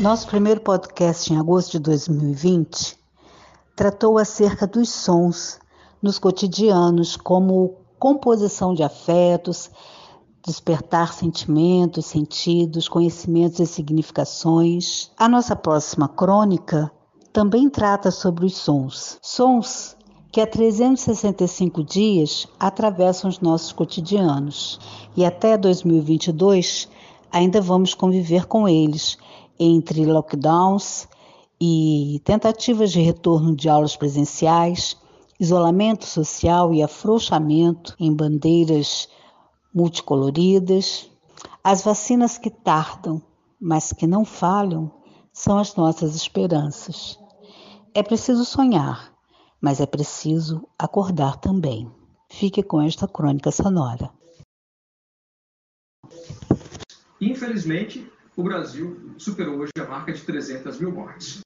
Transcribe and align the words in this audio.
Nosso 0.00 0.28
primeiro 0.28 0.62
podcast 0.62 1.30
em 1.30 1.36
agosto 1.36 1.72
de 1.72 1.78
2020 1.80 2.96
tratou 3.76 4.16
acerca 4.16 4.66
dos 4.66 4.88
sons 4.88 5.60
nos 6.02 6.18
cotidianos, 6.18 7.16
como 7.16 7.76
composição 7.98 8.72
de 8.72 8.82
afetos, 8.82 9.70
despertar 10.42 11.12
sentimentos, 11.12 12.06
sentidos, 12.06 12.88
conhecimentos 12.88 13.60
e 13.60 13.66
significações. 13.66 15.10
A 15.18 15.28
nossa 15.28 15.54
próxima 15.54 16.08
crônica 16.08 16.90
também 17.30 17.68
trata 17.68 18.10
sobre 18.10 18.46
os 18.46 18.56
sons. 18.56 19.18
Sons 19.20 19.98
que 20.32 20.40
há 20.40 20.46
365 20.46 21.84
dias 21.84 22.48
atravessam 22.58 23.28
os 23.28 23.38
nossos 23.40 23.70
cotidianos 23.70 24.80
e 25.14 25.26
até 25.26 25.58
2022 25.58 26.88
ainda 27.30 27.60
vamos 27.60 27.92
conviver 27.92 28.46
com 28.46 28.66
eles 28.66 29.18
entre 29.62 30.06
lockdowns 30.06 31.06
e 31.60 32.22
tentativas 32.24 32.90
de 32.90 33.00
retorno 33.02 33.54
de 33.54 33.68
aulas 33.68 33.94
presenciais, 33.94 34.96
isolamento 35.38 36.06
social 36.06 36.72
e 36.72 36.82
afrouxamento 36.82 37.94
em 38.00 38.14
bandeiras 38.14 39.06
multicoloridas. 39.74 41.10
As 41.62 41.82
vacinas 41.82 42.38
que 42.38 42.48
tardam, 42.48 43.20
mas 43.60 43.92
que 43.92 44.06
não 44.06 44.24
falham, 44.24 44.90
são 45.30 45.58
as 45.58 45.76
nossas 45.76 46.16
esperanças. 46.16 47.18
É 47.94 48.02
preciso 48.02 48.46
sonhar, 48.46 49.12
mas 49.60 49.78
é 49.78 49.86
preciso 49.86 50.66
acordar 50.78 51.36
também. 51.36 51.90
Fique 52.30 52.62
com 52.62 52.80
esta 52.80 53.06
crônica 53.06 53.50
sonora. 53.50 54.10
Infelizmente, 57.20 58.09
o 58.36 58.42
Brasil 58.42 59.14
superou 59.18 59.58
hoje 59.58 59.72
a 59.78 59.84
marca 59.84 60.12
de 60.12 60.22
300 60.22 60.78
mil 60.78 60.92
mortes. 60.92 61.40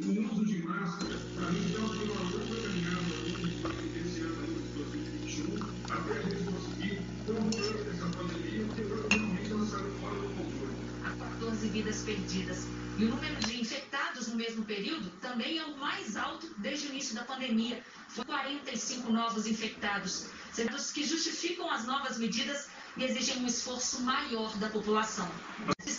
O 0.00 0.32
uso 0.32 0.44
de 0.44 0.58
máscara, 0.64 1.14
para 1.36 1.50
mim, 1.52 1.70
então, 1.70 1.88
foi 1.88 2.04
uma 2.04 2.22
longa 2.22 2.62
caminhada 2.62 3.04
esse 4.04 4.20
ano 4.22 4.46
de 4.46 4.72
2021, 4.74 5.54
até 5.88 6.18
a 6.18 6.22
gente 6.22 6.44
conseguir 6.50 7.02
conter 7.24 7.94
essa 7.94 8.06
pandemia, 8.08 8.66
porque 8.66 8.82
realmente 9.14 9.52
ela 9.52 9.66
saiu 9.66 9.92
fora 10.00 10.14
do 10.16 10.28
controle. 10.30 10.74
Há 11.04 11.10
14 11.38 11.68
vidas 11.68 12.02
perdidas. 12.02 12.66
E 12.98 13.04
o 13.04 13.08
número 13.08 13.36
de 13.36 13.60
infectados 13.60 14.28
no 14.28 14.36
mesmo 14.36 14.64
período 14.64 15.10
também 15.20 15.58
é 15.58 15.64
o 15.64 15.76
mais 15.78 16.16
alto 16.16 16.52
desde 16.58 16.88
o 16.88 16.90
início 16.90 17.14
da 17.14 17.22
pandemia. 17.22 17.80
Foram 18.08 18.26
45 18.26 19.12
novos 19.12 19.46
infectados, 19.46 20.26
sendo 20.52 20.76
que 20.92 21.04
justificam 21.04 21.70
as 21.70 21.84
novas 21.86 22.18
medidas 22.18 22.68
e 22.96 23.04
exigem 23.04 23.42
um 23.42 23.46
esforço 23.46 24.02
maior 24.02 24.56
da 24.58 24.68
população. 24.68 25.28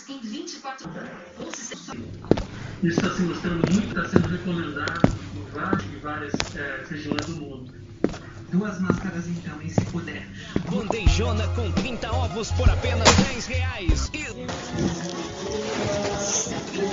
Em 0.08 0.20
24 0.20 0.88
horas. 0.88 1.10
Isso 2.82 3.00
está 3.00 3.14
se 3.14 3.22
mostrando 3.22 3.72
muito, 3.72 3.88
está 3.88 4.08
sendo 4.08 4.28
recomendado 4.28 5.08
em 5.34 5.44
várias, 5.50 5.84
em 5.84 5.98
várias 5.98 6.34
é, 6.56 6.84
regiões 6.88 7.24
do 7.26 7.36
mundo. 7.36 7.74
Duas 8.52 8.78
máscaras 8.80 9.26
então, 9.26 9.60
e 9.62 9.70
se 9.70 9.80
puder. 9.86 10.26
Bandejona 10.70 11.48
com 11.48 11.72
30 11.72 12.12
ovos 12.12 12.52
por 12.52 12.68
apenas 12.68 13.08
10 13.32 13.46
reais. 13.46 14.10
E... 14.12 14.24
30 14.24 14.46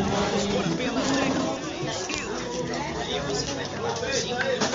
ovos 0.04 0.48
por 0.48 0.66
apenas 0.74 1.12
10 1.12 2.08
reais. 4.28 4.70
E... 4.70 4.73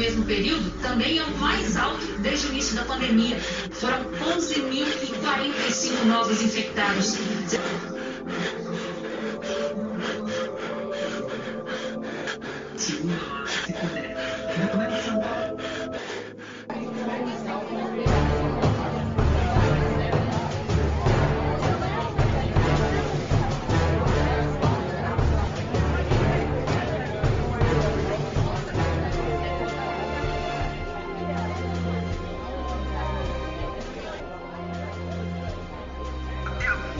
mesmo 0.00 0.24
período 0.24 0.70
também 0.80 1.18
é 1.18 1.24
o 1.24 1.36
mais 1.36 1.76
alto 1.76 2.06
desde 2.20 2.46
o 2.46 2.50
início 2.50 2.74
da 2.74 2.84
pandemia. 2.84 3.38
Foram 3.70 4.02
11.045 4.04 6.04
novos 6.06 6.40
infectados. 6.40 7.18
Segunda 12.76 13.19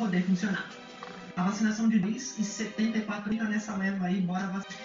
poder 0.00 0.22
funcionar. 0.24 0.66
A 1.36 1.42
vacinação 1.42 1.88
de 1.88 1.98
10 1.98 2.38
e 2.38 2.44
74 2.44 3.30
fica 3.30 3.44
nessa 3.44 3.76
leva 3.76 4.06
aí, 4.06 4.20
bora 4.22 4.46
vacinar. 4.46 4.80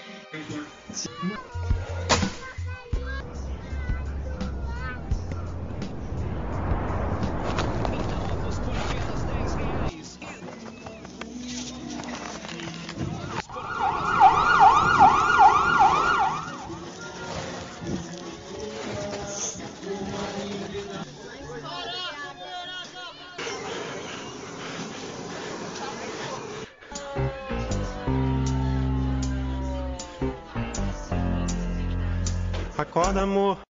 Acorda, 32.95 33.24
amor. 33.24 33.64